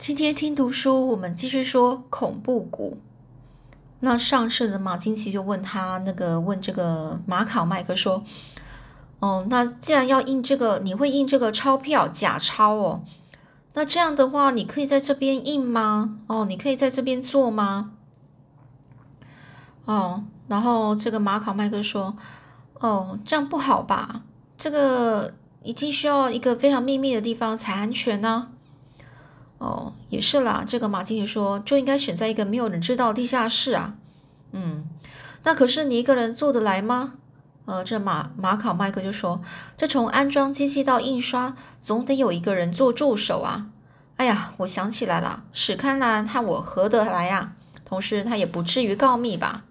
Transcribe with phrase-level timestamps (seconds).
[0.00, 2.96] 今天听读书，我们继续说恐怖谷。
[3.98, 8.24] 那上次的马金奇就问他那个问这个马考麦克说
[9.20, 13.02] ：“哦，那既然要印这个，你会印这个钞票假钞哦？
[13.74, 16.16] 那这样的话，你可以在这边印吗？
[16.28, 17.92] 哦，你可以在这边做吗？
[19.84, 22.16] 哦，然后这个马考麦克说：
[22.78, 24.22] 哦，这样不好吧？
[24.56, 28.52] 这个一定需要一个非常秘密的地方才安全呢。”
[29.60, 30.64] 哦，也是啦。
[30.66, 33.94] 这个马经理说，就应该选在一个没有人知道的地下室啊。
[34.52, 34.86] 嗯，
[35.42, 37.12] 那可是你一个人做得来吗？
[37.66, 39.42] 呃，这马马考麦克就说，
[39.76, 43.66] 这从安装机器到印刷，总得有一个人做助手啊。
[44.16, 47.52] 哎呀，我想起来了，史堪兰和我合得来呀。
[47.84, 49.64] 同时，他也不至于告密吧？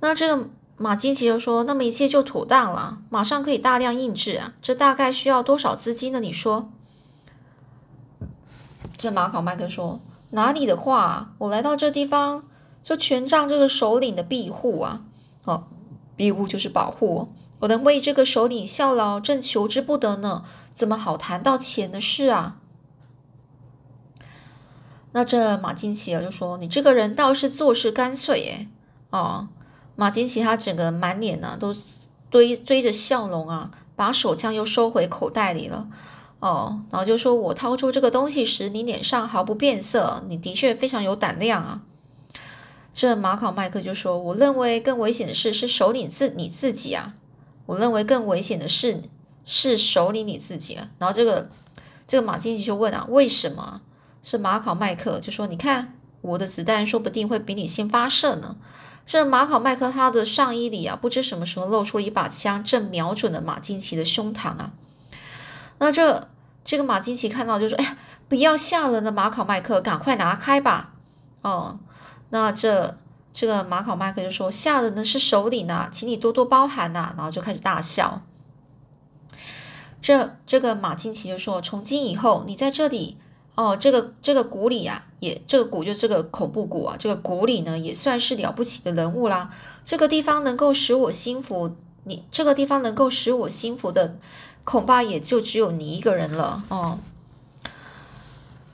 [0.00, 4.52] 那这个马金奇就说，那么一切就妥当了，马上可以大量印制啊。
[4.60, 6.20] 这大概需要多少资金呢？
[6.20, 6.70] 你说？
[9.02, 9.98] 这马考麦克说
[10.30, 12.44] ：“哪里的话，我来到这地方
[12.84, 15.02] 就全仗这个首领的庇护啊！
[15.42, 15.64] 哦，
[16.14, 20.44] 庇护就是保护，我能为这个首领效劳，正求之不得呢。
[20.72, 22.58] 怎么好谈到钱的事啊？”
[25.10, 28.68] 那这马金奇啊就说：“你这个人倒是做事干脆耶！”
[29.10, 29.48] 哦，
[29.96, 31.74] 马金奇他整个满脸呢都
[32.30, 35.88] 堆堆着笑容啊，把手枪又收回口袋里了。
[36.42, 41.82] 哦，然后就说我掏出这个东西时，你脸上毫不变色，你的确非常有胆量啊。
[42.92, 47.14] 这马考麦克就说：“我认为更危险的事是首领自你自己啊，
[47.66, 49.04] 我认为更危险的是
[49.44, 51.48] 是首领你自己啊。”然后这个
[52.08, 53.80] 这个马金奇就问啊：“为什么？”
[54.24, 58.56] 是马考麦克就说：“你看我的子弹说不定会比你先发射呢。”
[59.06, 64.72] 这马考麦克他的上衣里啊，不知什么时候露出了一把枪，正瞄准了马金奇的胸膛啊。
[65.78, 66.28] 那这
[66.64, 70.92] 这个马金奇看到就说：“哎呀，不要吓人了，马考麦克，赶快拿开吧。”
[71.42, 71.80] 哦，
[72.30, 72.96] 那这
[73.32, 78.22] 这个马考麦克就说：“吓人的是首领呐，请你多多包涵呐。”然后就开始大笑。
[80.00, 83.18] 这这个马金奇就说：“从今以后，你在这里
[83.56, 89.50] 哦，这个这个谷里啊，也这个谷就这个恐怖谷啊，这个谷里呢也算是了不起的人物啦。
[89.84, 94.16] 这个地方能够使我心服，你这个地方能够使我心服的。”
[94.64, 96.98] 恐怕也就只有你一个人了哦。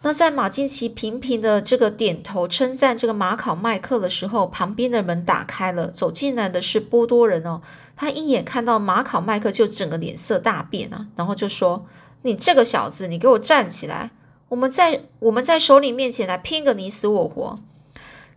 [0.03, 7.61] 那在马金奇频频的这个点头称赞这个马考麦克的时候，旁边的门打开了，走进来的是波多人哦。
[7.97, 11.85] 他一眼看到马考麦克，就整个脸色大变啊，然后就说
[12.23, 14.13] ：“你这个小子，你给我站起来！
[14.51, 17.59] 我们在我们在首领面前来拼个你死我活。”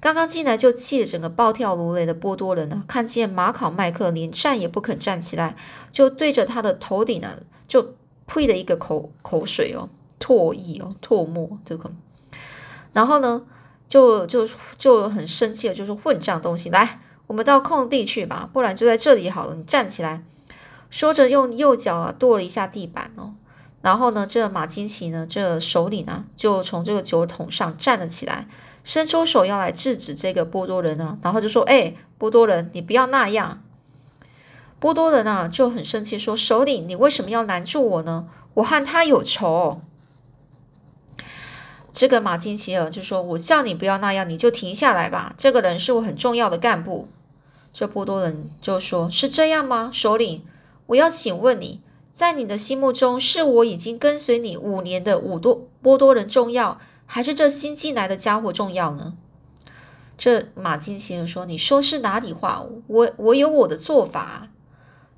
[0.02, 5.56] 刚刚进来就气得整个暴跳如雷的波多人呢，看见马考麦克连站也不肯站起来，
[5.92, 7.94] 就对着他的头顶呢，就
[8.26, 9.88] 呸的一个口口水哦，
[10.20, 11.92] 唾液哦，唾沫这个，
[12.94, 13.44] 然后呢，
[13.88, 20.24] 就就就很生气了，就是混账东西，来，我们到空地去吧，不然就在这里好了，你站起来。
[20.90, 23.36] 说着用右脚啊跺了一下地板哦，
[23.84, 28.48] 然后呢，这马金奇呢，这首领呢，就从这个酒桶上站了起来。
[28.84, 33.62] 伸出手要来制止这个波多人呢，然后就说：“哎，波多人，你不要那样。”
[34.80, 38.28] 波多人呢就很生气，说：“首领，你为什么要拦住我呢？
[38.56, 39.82] 我和他有仇。”
[41.94, 45.36] 这个马金奇尔就说：“我叫你不要那样，你就停下来吧。
[45.38, 47.08] 这个人是我很重要的干部。”
[47.72, 50.44] 这波多人就说：“是这样吗，首领？
[50.88, 51.82] 我要请问你，
[52.12, 56.80] 在你的心目中，是我已经跟随你五年的五多波多人重要？”
[57.14, 59.16] 还是这新进来的家伙重要呢？
[60.18, 62.64] 这马金奇人说：“你说是哪里话？
[62.88, 64.48] 我我有我的做法。”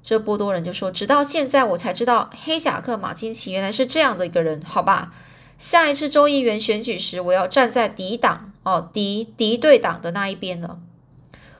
[0.01, 4.59] 这波多人就说：“直到现在我才知道，黑夹克马金奇原来是这样的一个人。
[4.65, 5.13] 好吧，
[5.59, 10.79] 下一次州议员选举时，我要站在敌党哦敌敌对党的那一边了。”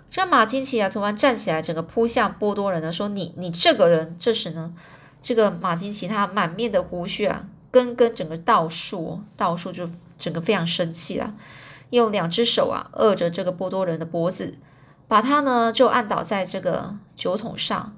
[0.09, 4.73] 这马金奇啊，突然站起来，整个扑向波多人呢，说：“你你这个人！”这时呢，
[5.21, 9.87] 这个马金奇他满面的胡须啊，根根整个倒竖，倒竖就。
[10.23, 11.33] 整个非常生气了，
[11.89, 14.57] 用两只手啊扼着这个波多人的脖子，
[15.09, 17.93] 把他呢就按倒在这个酒桶上。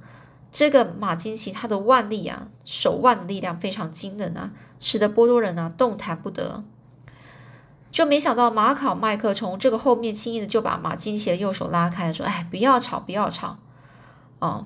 [0.51, 4.49] 这个马金奇他的腕力啊，手腕的力量非常惊人啊，
[4.79, 6.63] 使得波多人啊动弹不得。
[7.91, 13.59] 就没想到马考麦克从这个后面轻易的就把马金奇的右手拉开，说：“哎，不要吵，不要吵。”
[14.39, 14.65] 哦，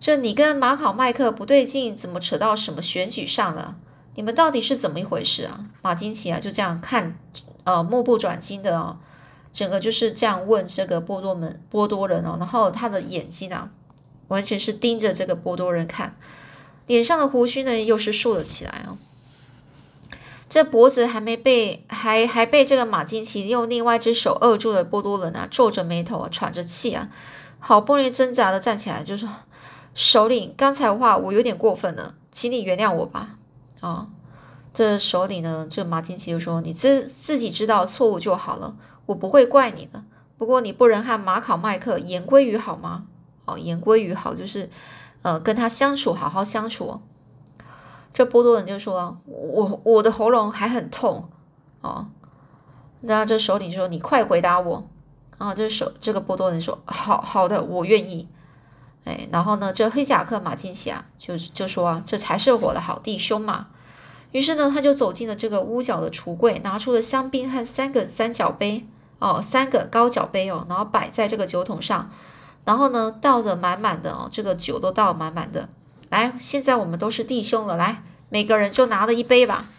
[0.00, 3.76] 这你跟马考麦克不对劲，怎么扯到什么选举上了？
[4.18, 5.64] 你们到底是怎么一回事啊？
[5.80, 7.16] 马金奇啊，就这样看，
[7.62, 8.96] 呃，目不转睛的哦，
[9.52, 13.70] 整个就是这样问这个波多门波多人哦，然后他的眼睛啊，
[14.26, 16.16] 完全是盯着这个波多人看，
[16.88, 18.98] 脸上的胡须呢又是竖了起来哦。
[20.48, 24.82] 这脖子还没被还还被这个马金奇用另外一只手扼住了。
[24.82, 27.08] 波多人啊，皱着眉头啊，喘着气啊，
[27.60, 29.28] 好不容易挣扎的站起来，就说
[29.94, 33.36] ：“首领，刚才的话我有点过分了，请你原谅我吧。”
[33.80, 34.08] 啊，
[34.72, 38.76] 这首领呢，这马金奇就说：“你自自己知道错误就好了，
[39.06, 40.02] 我不会怪你的。
[40.36, 43.04] 不过你不能和马考麦克言归于好吗？
[43.44, 44.70] 哦，言归于好就是，
[45.22, 47.00] 呃，跟他相处，好好相处。”
[48.14, 51.28] 这波多人就说：“我我的喉咙还很痛
[51.80, 52.06] 哦。”
[53.00, 54.88] 然后这首领就说：“你快回答我。”
[55.38, 58.26] 啊，这首这个波多人说：“好好的，我愿意。”
[59.08, 63.68] 哎，然后呢，这黑夹克马金奇啊，就就说：“这才是我的好弟兄嘛。”
[64.32, 68.86] 于是呢，他就走进了这个屋角的橱柜，拿出了香槟和三个三角杯
[69.18, 72.10] 哦，三个高脚杯哦，然后摆在这个酒桶上，
[72.66, 75.70] 然后呢，倒的满满的哦，这个酒都倒满满的。
[76.10, 78.02] 来，现在我们都是弟兄了，来。
[78.28, 79.70] 每个人就拿了一杯吧，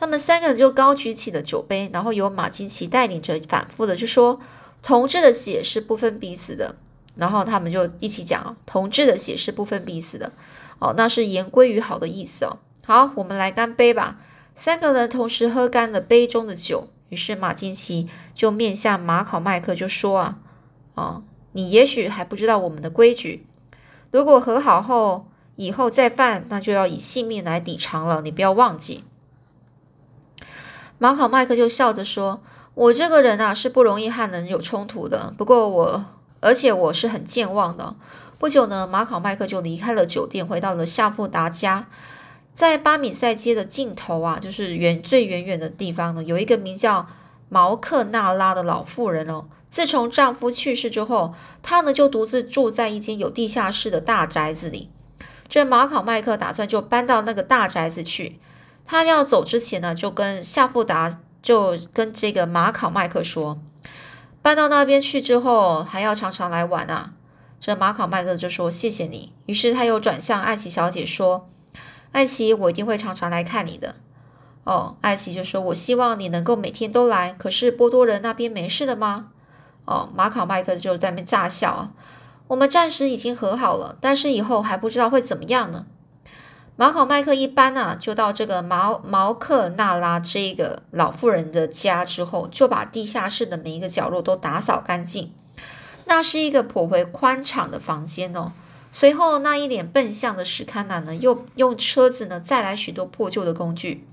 [0.00, 4.40] 他们三个人就高举起了酒杯，然后由马金奇带领着，反复的就说
[4.82, 6.74] ：“同志的血是不分彼此的。”
[7.14, 10.32] 然后他们就一起讲：“同志的血是不分彼此的。”
[10.80, 12.58] 哦，那是言归于好的意思哦。
[12.84, 14.18] 好，我们来干杯吧！
[14.54, 20.38] 三个人同时喝干了杯中的酒，于是马金奇就面向马考麦克就说：“啊，
[20.94, 21.22] 哦，
[21.52, 23.46] 你也许还不知道我们的规矩，
[24.10, 25.26] 如果和好后。”
[25.56, 28.22] 以后再犯，那就要以性命来抵偿了。
[28.22, 29.04] 你不要忘记。
[30.96, 32.42] 马考麦克就笑着说
[32.74, 35.32] ：“我这个人啊，是不容易和人有冲突的。
[35.36, 36.04] 不过我，
[36.42, 37.96] 而且我是很健忘的。”
[38.38, 41.86] 不久呢，马考麦克就离开了酒店，回到了夏富达家。
[42.52, 47.06] 在巴米塞街的尽头啊，就是远最远远的地方呢，有一个名叫
[47.48, 49.46] 毛克纳拉的老妇人哦。
[49.70, 54.90] 自从丈夫去世之后，她呢就独自住在一间有地下室的大宅子里。
[55.48, 58.38] 这马考麦克打算就搬到那个大宅子去。
[58.84, 63.58] 他要走之前呢，就跟夏富达就跟这个马考麦克说，
[64.42, 67.12] 搬到那边去之后，还要常常来玩啊。
[67.60, 69.32] 这马考麦克就说谢谢你。
[69.46, 71.48] 于是他又转向艾奇小姐说
[72.10, 73.94] ：“艾奇，我一定会常常来看你的。”
[74.64, 79.28] 哦，艾奇就说：“我希望你能够每天都来。”可是波多人那边没事的吗？
[79.84, 81.90] 哦，马考麦克就在那边炸笑啊。
[82.48, 85.86] 我们暂时已经和好了，但是以后还不知道会怎么样呢。
[86.76, 95.32] 马考麦克一般呢，就到这个毛毛克纳拉这个老妇人的家之后，就把地下室的每一个角落都打扫干净。
[96.06, 98.52] 那是一个颇为宽敞的房间哦。
[98.90, 104.06] 随后，那一脸笨相的史堪南呢，又用车子呢载来许多破旧的工具。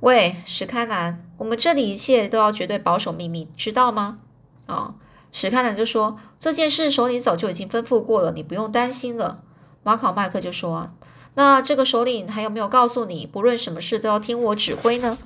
[0.00, 4.18] 喂，史堪南，我们这里一切都要绝对保守秘密，知道吗？
[4.66, 4.94] 啊。
[5.30, 9.42] 史堪南就说：“这件事首领早就已经吩咐过了，你不用担心了。”
[9.84, 10.90] 马考麦克就说
[11.38, 15.16] ：“那这个首领还有没有告诉你，不论什么事都要听我指挥呢？”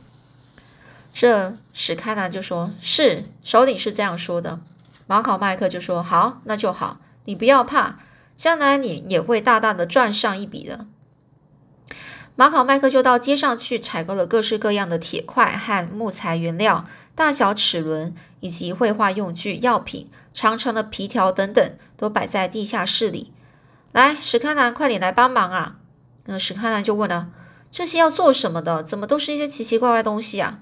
[1.10, 4.60] 这史开南就说：“是，首领是这样说的。”
[5.08, 8.00] 马考麦克就说：“好，那就好，你不要怕，
[8.36, 10.84] 将来你也会大大的赚上一笔的。”
[12.36, 16.84] 马考麦克就到街上去采购了各式各样的铁块和木材原料。
[17.14, 23.32] 大小齿轮以及绘画用具、药品、长长的皮条等等，都摆在地下室里。
[23.92, 25.76] 来，史开南，快点来帮忙啊！
[26.24, 27.28] 那史堪南就问了
[27.70, 28.82] ：“这些要做什么的？
[28.82, 30.60] 怎么都是一些奇奇怪怪东西啊？”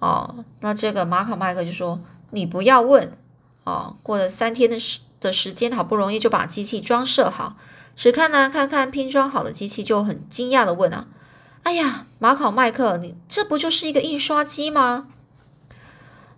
[0.00, 2.00] 哦，那这个马考麦克就说
[2.30, 3.16] ：“你不要问。”
[3.64, 7.56] 哦，过了三天的时的时间，好不容易就把机器装设好。
[7.96, 11.06] 史堪南看看拼装好的机器，就很惊讶的问啊
[11.62, 15.06] ：“哎呀，马考麦克，你这不就是一个印刷机吗？”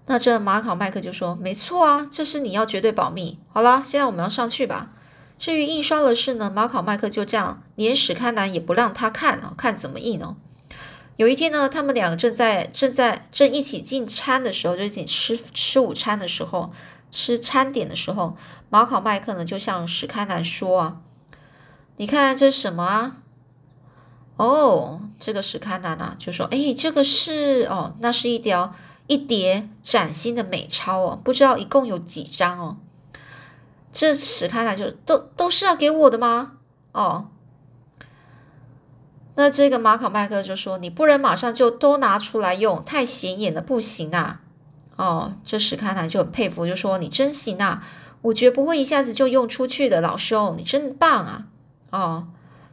[0.06, 3.40] 那这马考麦克就说：“没错啊，这是你要绝对保密。
[3.52, 4.92] 好了，现在我们要上去吧。
[5.38, 10.36] 至于印刷的事呢，马考麦克就这样，连史堪南也不让他看啊，看怎么印哦。
[11.16, 16.70] 有一天呢，他们两个正在正在正一起进餐的时候，就一起吃吃午餐的时候，
[17.10, 18.36] 吃餐点的时候，
[18.70, 20.96] 马考麦克呢就向史堪南说啊
[21.96, 23.16] ：‘你看这是什么啊？’
[24.36, 28.74] 哦，这个史堪南啊就说：‘哎，这个是哦，那是一条。’
[29.08, 32.76] 一叠崭新的美钞哦，不知道一共有几张哦。
[33.98, 36.58] 这史开来就都都是要给我的吗？
[36.92, 37.28] 哦，
[39.36, 44.42] 那这个马考麦克就说：“你不能马上就都拿出来用，太显眼了，不行啊。”
[44.96, 47.82] 哦，这史开来就很佩服，就说：“你真行啊，
[48.20, 51.46] 我绝不会一下子就用出去的，老兄，你真棒啊。”
[51.90, 52.28] 哦，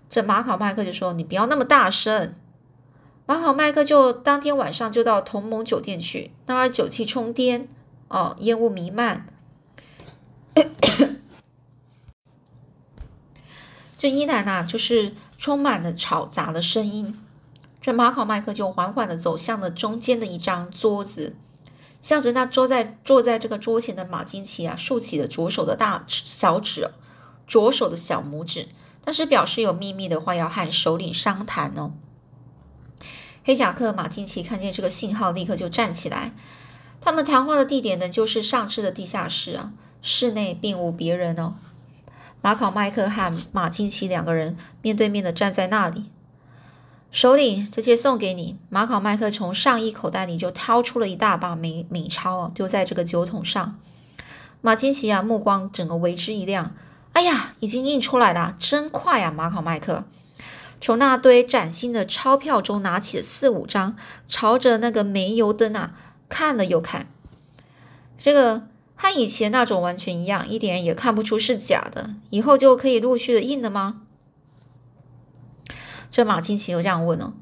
[0.09, 2.33] 这马考麦克就说：“你不要那么大声。”
[3.25, 7.69] 马考麦克就当天晚上就到同盟酒店去，那儿酒气冲天，
[8.09, 9.32] 哦，烟雾弥漫，
[13.97, 17.19] 这依然呐就是充满了吵杂的声音。
[17.81, 21.35] 这马考麦克就缓缓的走向了中间的一张桌子，
[22.01, 26.89] 向着那坐在坐在这个桌前的马金奇啊，竖起了左手的大小指，
[27.45, 28.69] 左手的小拇指，
[29.03, 31.91] 但是表示有秘密的话要和首领商谈哦。
[33.43, 36.33] 黑夹克马金奇看见这个信号，立刻就站起来。
[37.01, 41.55] 他们谈话的地点呢，就是上次的地下室啊，室内并无别人哦。
[42.41, 46.11] 马考麦克和马金奇两个人面对面的站在那里。
[47.09, 48.57] 首领，这些送给你。
[48.69, 53.79] 马考麦克从上衣口袋里就掏出了一大把美美钞啊，丢在这个酒桶上。
[54.61, 56.75] 马金奇啊，目光整个为之一亮。
[57.13, 59.31] 哎呀，已经印出来了，真快啊！
[59.31, 60.03] 马考麦克
[60.81, 63.95] 从那堆崭新的钞票中拿起了四五张，
[64.27, 65.93] 朝着那个煤油灯啊
[66.27, 67.07] 看了又看。
[68.17, 68.63] 这个
[68.95, 72.15] 和以前那种完全一样，一点也看不出是假的。
[72.29, 74.01] 以后就可以陆续的印了吗？
[76.11, 77.33] 这马金奇又这样问了，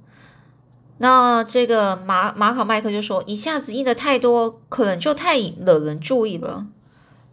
[1.00, 6.68] 那这个马马考麦克就说：“一下子印的太多，可能就太惹人注意了。”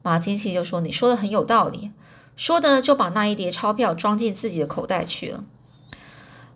[0.03, 1.93] 马金奇就说：“你说的很有道理。”
[2.35, 5.45] 说的就把那一叠钞票装进自己的口袋去了。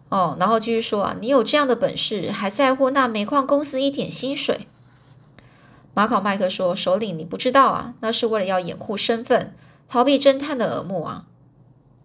[0.09, 4.67] 哦，然后继续说啊：“你有这样的本事，还在乎那煤矿公司一点薪水？”
[5.95, 9.55] 马考麦克说：“首领，你不知道啊，那是为了要掩护身份，
[9.89, 11.27] 逃避侦探的耳目啊。”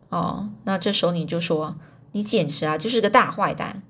[0.09, 1.75] 哦，那这首领就说。
[2.13, 3.83] 你简直啊，就是个大坏蛋！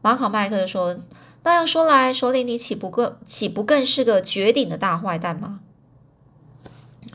[0.00, 0.96] 马考麦克说
[1.42, 5.60] ：“那样说来，首领你岂不更岂不更是个绝顶的大坏蛋吗？”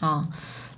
[0.02, 0.30] 啊，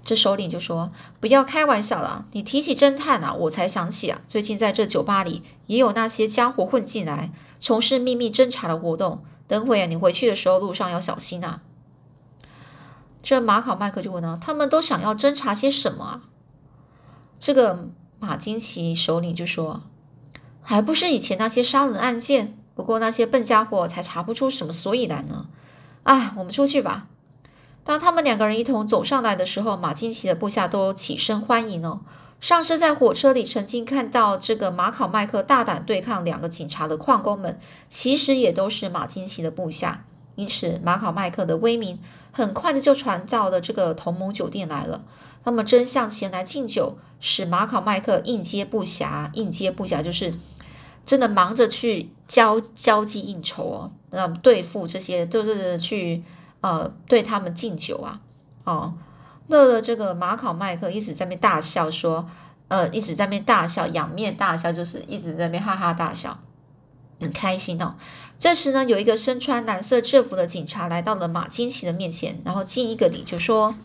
[0.06, 9.26] 这首领就说：“不要开玩笑了，你提起侦探啊，我才想起啊，最近在这酒吧里也有那些家伙混进来，从事秘密侦查的活动。
[9.48, 11.62] 等会啊，你回去的时候路上要小心啊。”
[13.24, 16.22] 这马考麦克就问了：“他们都想要侦查些什么啊？”
[17.40, 17.90] 这个。
[18.20, 19.84] 马金奇首领就说
[20.64, 25.46] ：“还不是以前那些杀人案件，不过那些笨家伙才查不出什么所以然呢。”
[26.02, 27.06] 哎，我们出去吧。
[27.84, 32.02] 当他们两个人一同走上来的时候，马金奇的部下都起身欢迎哦。
[32.40, 40.06] 上次在火车里曾经看到这个马考麦克大胆对抗两个警察的矿工们，其实也都是马金奇的部下。
[40.36, 42.00] 因此，马考麦克的威名
[42.32, 45.04] 很快的就传到了这个同盟酒店来了。
[45.44, 46.98] 他们争相前来敬酒。
[47.20, 50.32] 使马考麦克应接不暇，应接不暇就是
[51.04, 56.24] 真的忙着去交交际应酬哦，那对付这些都是去
[56.62, 58.22] 呃对他们敬酒啊，
[58.66, 58.94] 哦，
[59.48, 62.30] 乐乐这个马考麦克一直在那边大笑说，
[62.68, 66.40] 呃一直在那边大笑，仰面大笑就是一直在那边哈哈大笑，
[67.20, 67.96] 很开心哦。
[68.40, 73.76] 这时呢，有一个身穿蓝色制服的警察来到了马金奇的面前，然后敬一个礼就说：“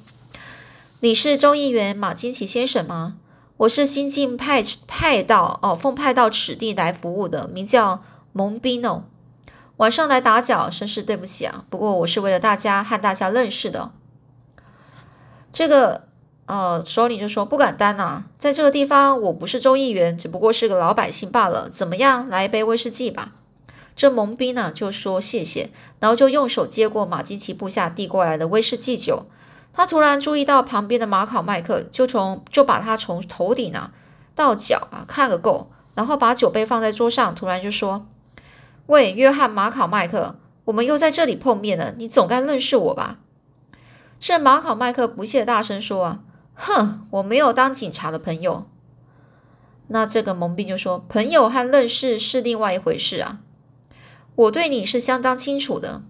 [1.00, 3.16] 你是众议员马金奇先生吗？”
[3.58, 8.02] 我是新晋派派到哦，奉派到此地来服务的，名叫
[8.32, 9.04] 蒙宾哦。
[9.76, 11.64] 晚上来打搅，真是对不起啊。
[11.70, 13.92] 不过我是为了大家和大家认识的。
[15.52, 16.04] 这个
[16.46, 21.68] 呃，首领就说不敢当啊，在这个地方我不是州议员，只不过是个老百姓罢了。
[21.70, 23.32] 怎么样，来一杯威士忌吧。
[23.94, 29.26] 这蒙宾呢就说谢谢，然后就用手接过马金奇部下递过来的威士忌酒。
[29.72, 33.92] 他突然注意到旁边的马考麦克，就从就把他从头顶啊
[34.34, 38.06] 到脚啊看个够，然后把酒杯放在桌上，突然就说
[38.86, 43.18] ：“喂，约翰马考麦克，我们又在这里碰面了，你总该认识我吧？”
[44.24, 46.20] 这马考麦克不屑大声说：“啊，
[46.54, 48.70] 哼，我没有当警察的朋友。”
[49.88, 53.40] 那这个蒙病就说：“朋友和认识是另外一回事啊，
[54.36, 56.02] 我对你是相当清楚的。”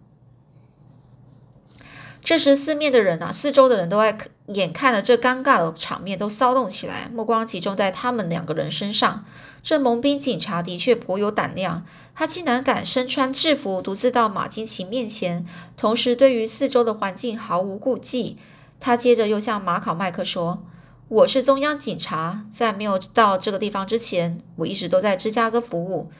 [2.23, 4.19] 这时，四面的人啊，四周的人都在
[4.55, 9.25] 眼看着这尴尬的场面，都骚动起来，目光集中在他们两个人身上。
[9.63, 18.37] 这蒙兵警察的确颇有胆量，他竟然敢身穿制服，独自到马金奇面前，同时对于四周的环境毫无顾忌。
[18.81, 20.65] 他接着又向马考麦克说
[21.07, 26.11] ：“我是中央警察，在没有到这个地方之前，我一直都在芝加哥服务。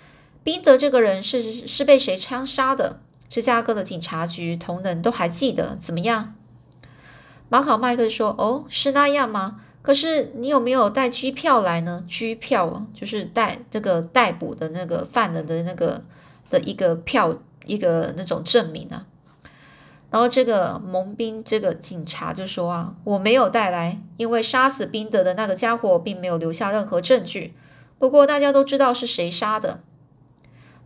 [0.45, 6.35] 宾德这个人是是被谁枪杀的？”芝加哥的警察局同仁都还记得怎么样？
[7.53, 9.61] 马考麦克说：“哦，是那样吗？
[9.83, 12.03] 可是你有没有带拘票来呢？
[12.09, 16.03] 拘票啊，就是带这个逮捕的那个犯人的那个
[16.49, 19.05] 的一个票，一个那种证明啊。”
[20.11, 27.53] 然后这个蒙兵这个警察就说：“啊，我没有带来，因为杀死宾德的那个家伙并没有留下任何证据。
[27.99, 29.81] 不过大家都知道是谁杀的。”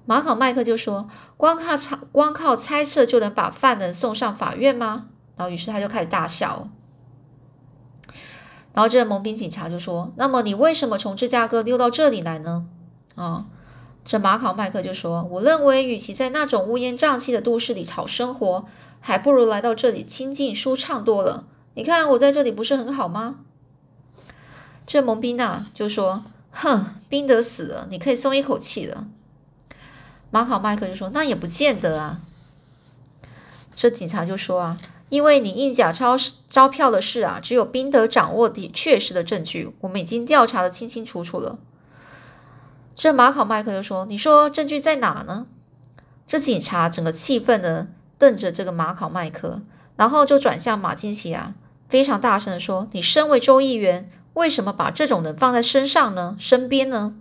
[0.04, 1.08] 马考麦克就说
[1.38, 5.06] ：“光靠猜，光靠猜测就能把犯人送上法院吗？”
[5.36, 6.68] 然后，于是他就开始大笑。
[8.72, 12.66] 然后，这个蒙兵警察就说：“那么，你为什么从芝加哥溜到这里来呢？”
[13.16, 13.46] 啊，
[14.04, 18.66] 这马考麦克就说：“我认为，与其在那种乌烟瘴气的都市里讨生活，
[19.00, 21.44] 还不如来到这里清静舒畅多了。
[21.74, 23.36] 你看我在这里不是很好吗？”
[24.86, 29.06] 这蒙宾娜就说：“哼，宾德死了，你可以松一口气了。”
[30.30, 32.20] 马考麦克就说：“那也不见得啊。”
[33.74, 34.78] 这警察就说：“啊，
[35.08, 36.16] 因为你印假钞
[36.48, 41.58] 钞票的事啊，只有宾德掌握的确实的证据，我们已经调查的清清楚楚了。”
[42.94, 45.46] 这马考麦克就说：“你说证据在哪呢？”
[46.26, 49.60] 这警察整个气愤的瞪着这个马考麦克，
[49.96, 51.54] 然后就转向马金奇啊，
[51.88, 56.36] 非常大声的说：“你身为州议员，为什么把这种人放在身上呢？
[56.38, 57.14] 身边呢？”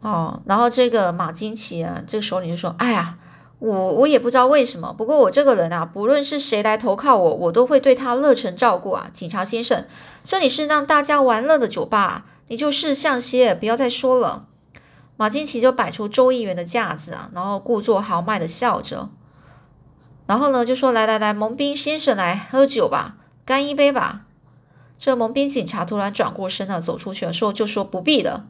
[0.00, 3.18] 哦，然后这个马金奇啊，这个首领就说：“哎呀，
[3.58, 9.84] 我我也不知道为什么，不过我这个人啊，不论是谁来投靠我，我都会对他热忱照顾啊，警察先生。”
[10.22, 14.46] 这里是让大家玩乐的酒吧，你就识相些，不要再说了。
[15.16, 19.08] 马金奇就摆出周议员的架子啊，然后故作豪迈的笑着，
[20.26, 24.26] 然后呢就说：“来来来，蒙宾先生来喝酒吧，干一杯吧。”
[24.96, 28.46] 这蒙宾警察突然转过身啊，走出去了，说：“就说不必了。”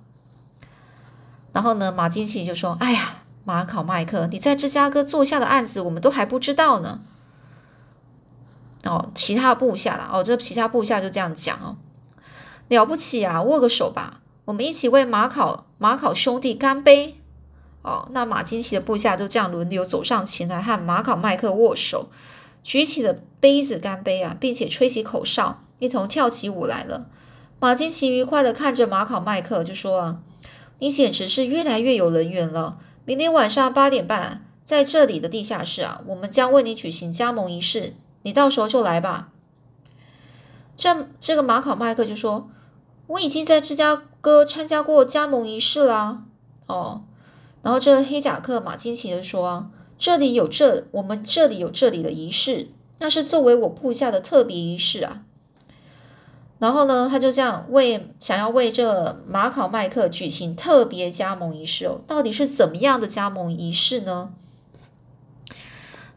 [1.55, 7.01] 然后呢，马金奇就说：“哎呀，马考麦克，你在芝加哥做下的案子，我们都还不知道呢。”
[8.85, 11.79] 哦，其他部下啦，哦，这其他部下就这样讲哦，
[12.69, 17.17] 了不起啊，握个手吧，我们一起为马考马考兄弟干杯。
[17.81, 22.11] 哦，那马金奇的部下就这样轮流走上前来和马考麦克握手，
[22.63, 27.07] 举起了杯子干杯啊，并且吹起口哨，一同跳起舞来了。
[27.59, 30.21] 马金奇愉快的看着马考麦克，就说啊，
[30.81, 32.77] 你简直是越来越有人缘了。
[33.09, 37.95] 明天晚上八点半，在这里的地下室啊，我们将为你举行加盟仪式。
[38.21, 39.31] 你到时候就来吧。
[40.77, 42.51] 这这个马考麦克就说
[43.09, 46.25] ：“我已经在芝加哥参加过加盟仪式啦。”
[46.69, 47.05] 哦，
[47.63, 55.23] 然后这黑夹克马金奇的说：“这里有这，我们这里有这里的仪式，那是作为我部下的特别仪式啊。”
[56.59, 64.31] 然后呢，他就这样为想要为这马考麦克举行特别加盟仪式哦，到底是怎么样的加盟仪式呢？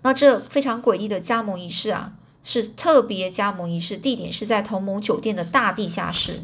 [0.02, 6.40] 那这非常诡异的加盟仪式啊，是特别加盟仪式，地点是在同盟酒店的大地下室。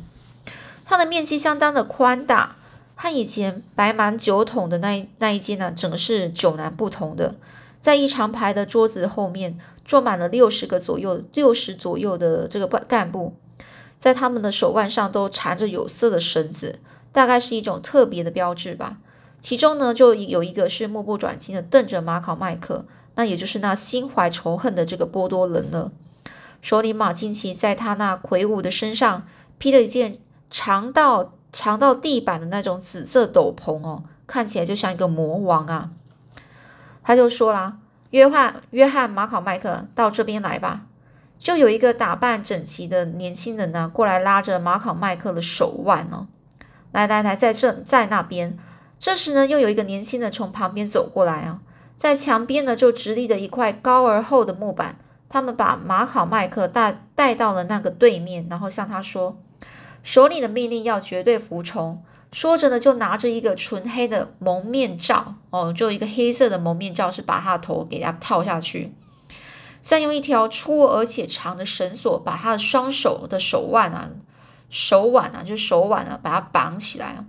[0.85, 2.57] 它的面积相当的宽大，
[2.93, 7.35] 和以前摆满酒桶的那一那一间呢，整个是迥然不同的。
[7.81, 13.35] 在一长排的桌子后面，坐满了六十个左右、六十左右的这个干部，
[13.97, 16.79] 在他们的手腕上都缠着有色的绳子，
[17.11, 18.97] 大概是一种特别的标志吧。
[19.39, 22.85] 其中呢，就有一个是目不转睛的瞪着马考麦克。
[23.15, 25.91] 那也就是那心怀仇恨的这个波多人了。
[26.61, 29.25] 首领马金奇在他那魁梧的身上
[29.57, 30.19] 披了一件
[30.51, 35.89] 长到长到地板的那种紫色斗篷哦，看起来就像一个魔王啊。
[37.03, 37.79] 他就说啦
[38.11, 40.85] ：“约翰，约翰，马考麦克，到这边来吧。”
[41.37, 46.27] 就有一个打扮整齐的年轻人呢，过来拉着马考麦克的手腕哦，
[46.91, 48.57] 来来来，在这在那边。
[48.99, 51.59] 这时呢，又有一个年轻人从旁边走过来啊。
[51.95, 54.97] 在墙边呢，就直立的一块高而厚的木板。
[55.29, 59.37] 他们把马考麦克带带到了那个对面，然后向他说
[60.01, 68.93] ：“首领的命令要绝对服从。”说着呢，就拿着一个纯黑的蒙面罩，哦，就一个黑色的蒙面罩，是把他头给他套下去，
[69.87, 74.09] 再用一条粗而且长的绳索把他的双手的手腕啊、
[74.69, 77.23] 手腕啊，就是手腕啊，把它绑起来。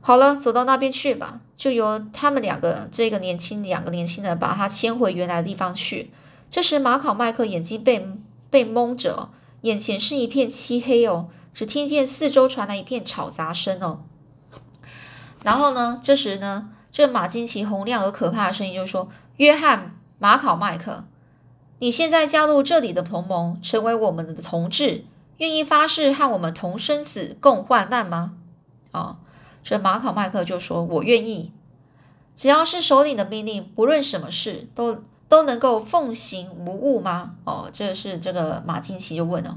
[0.00, 1.40] 好了，走到那边去吧。
[1.54, 6.10] 就由他们两个，这个年轻两个年轻人把他牵回原来的地方去。
[6.50, 8.08] 这时，马考麦克眼睛被
[8.48, 9.28] 被蒙着，
[9.60, 14.00] 眼前是一片漆黑哦，只听见四周传来一片吵杂声哦。
[15.42, 21.04] 然后呢，这时呢，这马金奇洪亮而可怕的声音就说：“约翰马考麦克，
[21.78, 25.04] 你现在加入这里的同盟，成为我们的同志，
[25.38, 28.34] 愿意发誓和我们同生死共患难吗？”
[28.92, 29.18] 啊。
[29.66, 31.50] 这马考麦克就说：“我愿意，
[32.36, 39.56] 只要是首领的命令，不论什么事都都能够奉行无误吗？”哦，这是这个马金奇就问了。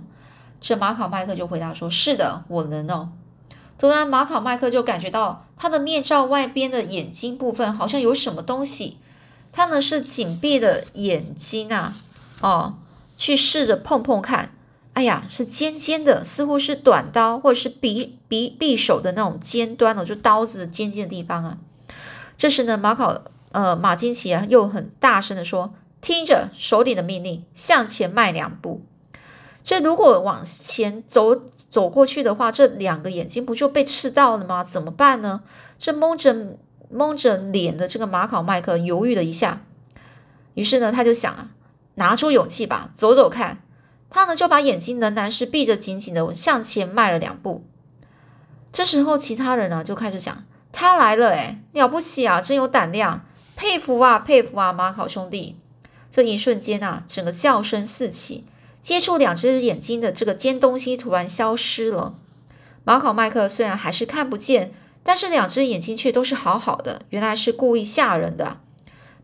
[0.61, 3.09] 这马考麦克就回答说：“是的，我能哦。”
[3.77, 8.97] 突然，马考麦克就感觉到他的面罩外边的眼睛部分好像有什么东西，
[9.51, 11.93] 他呢是紧闭的眼睛啊，
[12.41, 12.77] 哦，
[13.17, 14.53] 去试着碰碰看。
[14.93, 21.57] 哎呀，是尖尖的，似乎是短刀或者是匕匕匕首的那种尖端哦，就刀子尖尖的地方啊。
[22.35, 23.21] 这时呢，马考
[23.51, 28.81] 呃马金奇啊又很大声的说：“听着，首领的命令，向前迈两步。”
[29.63, 34.63] 这如果往前走走过去的话，这两个眼睛不就被刺到了吗？
[34.63, 35.41] 怎么办呢？
[35.77, 36.57] 这蒙着
[36.89, 39.61] 蒙着脸的这个马考麦克犹豫了一下，
[40.55, 41.49] 于是呢，他就想啊，
[41.97, 43.61] 拿出勇气吧，走走看。
[44.09, 47.63] 他呢就把眼睛仍然是闭着，紧紧的向前迈了两步。
[48.71, 55.57] 这时候，其他人呢就开始讲：“他来了，诶，了不起啊，真有胆量，佩服啊，佩服啊，马考兄弟！”
[56.09, 58.45] 这一瞬间啊，整个叫声四起，
[58.81, 62.15] 接触两只眼睛的这个尖东西突然消失了。
[62.83, 64.71] 马考麦克虽然还是看不见，
[65.03, 68.61] 但是两只眼睛却都是好好的，原来是故意吓人的。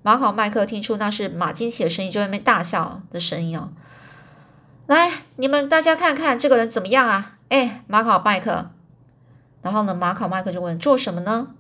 [0.04, 3.72] 马考麦克听出那是马金奇的声音，就在那边大笑的声音啊。
[4.86, 7.38] 来，你们大家看看这个人怎么样啊？
[7.50, 8.70] 哎，马考麦克。
[9.62, 11.56] 然后呢，马考麦克就问：“做什么呢？”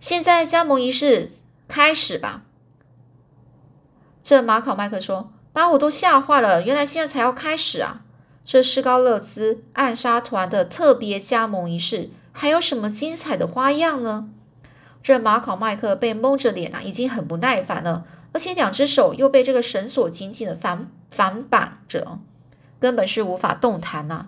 [0.00, 1.30] 现在加盟仪式
[1.68, 2.42] 开始吧。
[4.20, 8.00] 这马考麦克说：“把我都吓坏了，原来现在才要开始啊！
[8.44, 14.28] 这施高勒兹暗杀团的特别加盟仪式，还有什么精彩的花样呢？”
[15.02, 20.90] 这马考麦克被蒙着脸啊，已经很不耐烦了，而且两只手又被这个绳索紧紧的反。
[21.10, 22.18] 反绑着，
[22.78, 24.26] 根本是无法动弹呐。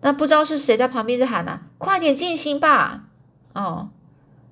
[0.00, 3.06] 那不知道是谁在旁边在喊呐：“快点进行吧！”
[3.52, 3.90] 哦，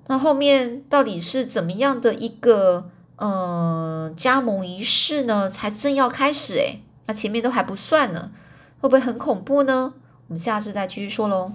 [0.07, 5.49] 那后面到底是怎么样的一个呃加盟仪式呢？
[5.49, 8.31] 才正要开始诶，那前面都还不算呢，
[8.81, 9.93] 会不会很恐怖呢？
[10.27, 11.53] 我们下次再继续说喽。